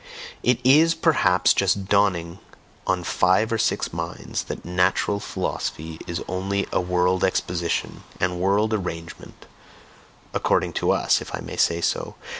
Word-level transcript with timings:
It 0.41 0.59
is 0.63 0.95
perhaps 0.95 1.53
just 1.53 1.85
dawning 1.85 2.39
on 2.87 3.03
five 3.03 3.53
or 3.53 3.59
six 3.59 3.93
minds 3.93 4.45
that 4.45 4.65
natural 4.65 5.19
philosophy 5.19 5.99
is 6.07 6.23
only 6.27 6.65
a 6.71 6.81
world 6.81 7.23
exposition 7.23 8.01
and 8.19 8.39
world 8.39 8.73
arrangement 8.73 9.45
(according 10.33 10.73
to 10.81 10.89
us, 10.89 11.21
if 11.21 11.35
I 11.35 11.41
may 11.41 11.55
say 11.55 11.81
so!) 11.81 12.15